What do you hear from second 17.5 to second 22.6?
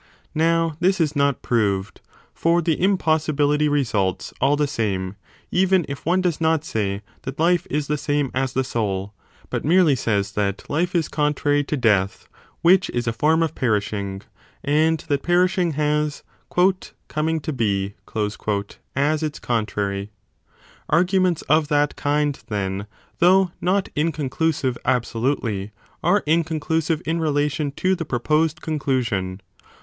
be as its contrary. Argu ments of that kind,